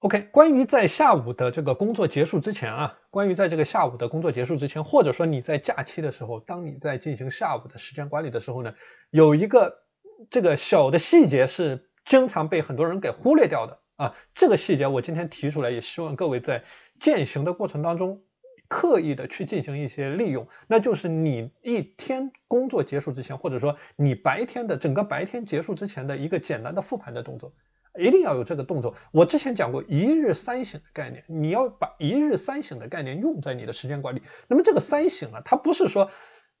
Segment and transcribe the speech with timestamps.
[0.00, 8.74] OK，关于在下午的这个工作结束之前啊，关于在这个下午的工作结束之前，或者说你在假期的时候，当你在进行下午的时间管理的时候呢，
[9.10, 9.82] 有一个
[10.30, 14.14] 这个小的细节是经常被很多人给忽略掉的啊。
[14.36, 16.62] 这个细节我今天提出来，也希望各位在
[17.00, 18.22] 践行的过程当中，
[18.68, 27.52] 刻意的去进行一些利用，那就是你一天工作结束之前，或者说你白天的整个白天结束之前的一个简单的复盘的动作。
[27.98, 28.94] 一定要有这个动作。
[29.12, 34.22] 我之前讲过一日三省的概念，你要把一日三省的概念用在你的时间管理。
[34.48, 36.10] 那么这个三省啊，它不是说，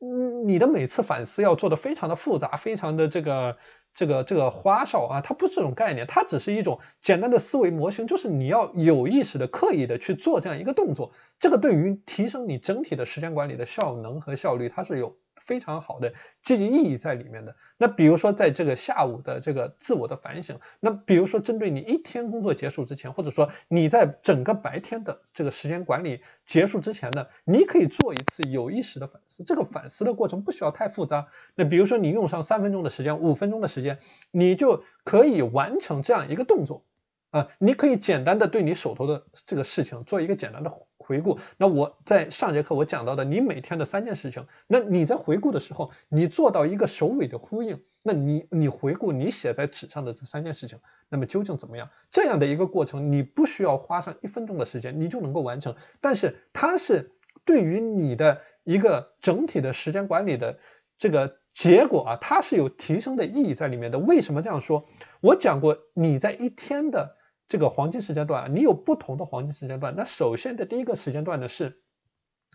[0.00, 3.56] 嗯，你的每次反思要做的非常的复杂，非常的这个
[3.94, 11.12] 这个这个花哨啊，它不是这种概念，它只是一种简单的思维模型，就是你要有意识的、刻意的去做这样一个动作。
[11.38, 15.16] 这个对于提升你整体的时间管理的效能和效率，它是有。
[15.48, 16.12] 非常好的
[16.42, 17.56] 积极意义在里面的。
[17.78, 29.42] 那比如说，在这个下午的这个自我的反省，那比如说针对你一天工作结束之前，或者说你在整个白天的这个时间管理结束之前呢，你可以做一次有意识的反思。
[29.44, 31.28] 这个反思的过程不需要太复杂。
[31.54, 33.98] 那比如说，你用上三分钟的时间、五分钟的时间，
[34.30, 36.84] 你就可以完成这样一个动作
[37.30, 37.48] 啊。
[37.58, 40.87] 你可以简单的对你手头的这个事情做一个简单的。
[41.08, 50.78] 回顾，那我在上节课我讲到的，你每天的三件事情，那你在回顾的时候，你做到一个首尾的呼应，那你你回顾你写在纸上的这三件事情，
[51.08, 51.88] 那么究竟怎么样？
[52.10, 55.74] 这样的一个过程，你不需要花上一分钟的时间，你就能够完成。
[56.02, 57.12] 但是它是
[57.46, 60.58] 对于你的一个整体的时间管理的
[60.98, 63.98] 这个结果啊，它是有提升的意义在里面的。
[63.98, 64.84] 为什么这样说？
[65.22, 67.16] 我讲过，你在一天的。
[67.48, 69.94] 这个黄金时间段，你有不同的黄金时间段。
[69.96, 71.80] 那首先的第一个时间段呢，是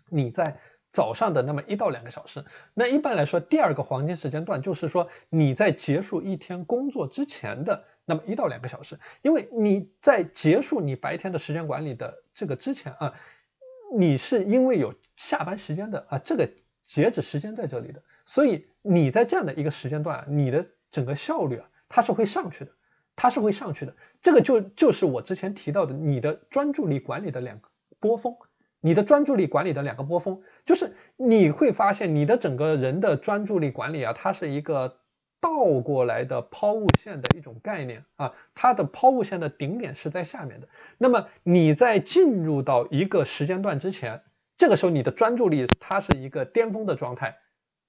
[0.08, 0.58] 你在
[0.90, 2.44] 早上的那么一到两个小时。
[2.74, 9.00] 那一般来说，第二个黄金时间段就是说你在结束一天工作之前的那么一到两个小时。
[9.22, 13.14] 因为你在结束你白天的时间管理的这个之前啊，
[13.96, 16.48] 你是因为有下班时间的啊，这个
[16.84, 22.70] 截止时间在这里的，所以你在这样的一个时间段，你的整个效率啊，它是会上去的。
[23.16, 27.68] 它是会上去的，这个就就是我之前提到的，你的专注力管理的两个
[28.00, 28.36] 波峰，
[28.80, 34.98] 你的专注力管理的两个波峰，就是你会发现你的整个人的专注力管理啊，它是一个
[35.40, 40.68] 倒过来的抛物线的一种概念啊，它的抛物线的顶点是在下面的。
[40.98, 44.22] 那么你在进入到一个时间段之前，
[44.56, 47.36] 这个时候你的专注力它是一个巅峰的状态，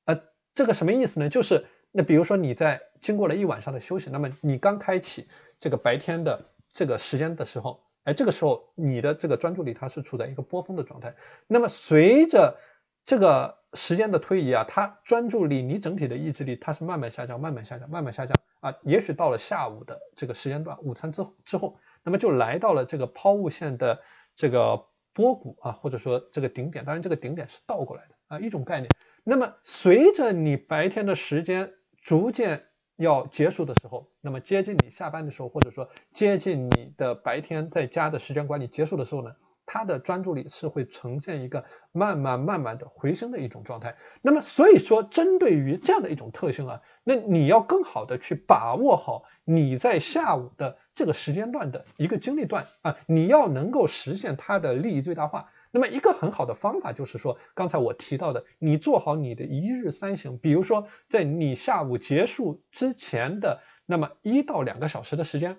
[0.06, 0.22] 呃，
[0.54, 1.30] 这个什么意思呢？
[1.30, 2.82] 就是那比如说你在。
[3.02, 5.28] 经过了一晚上的休息，那么你刚开启
[5.60, 11.14] 这个白天的这个时间的时候，哎，这个时候你的这个专注力它是处在一个波峰的状态。
[11.46, 12.58] 那么随着
[13.06, 18.76] 这个时间的推移啊，它专注力你整体的意志力它是慢慢下降，慢慢下降，慢慢下降啊。
[18.82, 24.02] 也许到了下午的这个时间段，午餐之之后，那么就来到了这个抛物线的
[24.36, 24.84] 这个
[25.14, 26.84] 波谷啊，或者说这个顶点。
[26.84, 28.90] 当然，这个顶点是倒过来的啊，一种概念。
[29.24, 31.72] 那么随着你白天的时间
[32.06, 32.64] 逐渐
[32.98, 39.36] 要结束的时候，那么接近你下班的时候，或者说接近你的白天在家的时间管理结束的时候呢，
[39.66, 43.98] 他的专注力是会呈现一个慢慢慢慢的回升的一种状态。
[44.22, 55.50] 那么所以说，针对于这样的一种特性啊，那你要更好的去把握好你在下午的这个时间段的一个精力段啊，你要能够实现它的利益最大化。
[55.76, 65.58] 那么一个很好的方法就是说，刚才我提到的，你做好你的一日三省，比如说在你下午结束之前的那么一到两个小时的时间，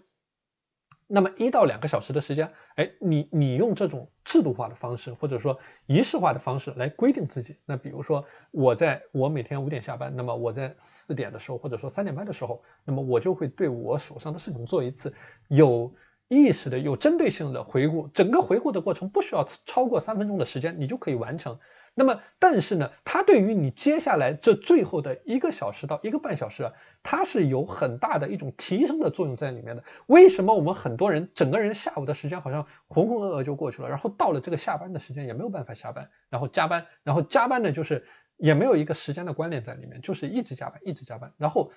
[1.07, 7.55] 那么一到两个小时的时间，哎，你你用这种制度化的方式，或者说仪式化的方式来规定自己。
[7.67, 15.13] 那比如说我在我每天五点下班，那么我在四点的时候，或者说三点半的时候，那么我就会对我手上的事情做一次
[15.49, 15.95] 有。
[16.29, 21.59] 意识的、有针对性的回顾，整个回顾的过程不需要超过三分钟的时间，你就可以完成。
[21.99, 26.73] 那么，但是呢，它对于你接下来这最后的一个小时到一个半小时啊，
[27.03, 29.85] 它是有很大的一种提升的作用在里面的。
[30.07, 38.05] 为什么我们很多人整个人下午的时间好像浑浑噩噩就过去了，然后到了这个下班的时间也没有办法下班，然后加班，然后加班呢就是
[38.37, 41.73] 也没有一个时间的关联在里面，就是一直加班，一直加班，然后。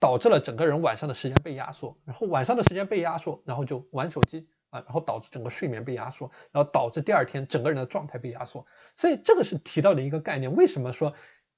[0.00, 8.66] 导致了整个人晚上的时间被压缩，然后晚上的时间被压缩，然后就玩手机啊，然后导致整个睡眠被压缩，然后导致第二天整个人的状态被压缩。
[8.96, 10.54] 所以这个是提到的一个概念。
[10.54, 11.14] 为什么说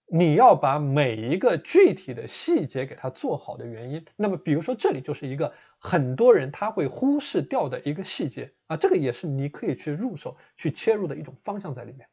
[0.07, 4.05] 你要把每一个具体的细节给它做好的原因？
[4.17, 12.10] 那么比如说这里就是一个很多人他会忽视掉的一个细节啊，这个也是你可以去入手去切入的一种方向在里面。